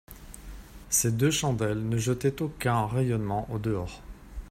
Ces 0.89 1.11
deux 1.11 1.29
chandelles 1.29 1.87
ne 1.87 1.99
jetaient 1.99 2.41
aucun 2.41 2.87
rayonnement 2.87 3.47
au 3.51 3.59
dehors. 3.59 4.01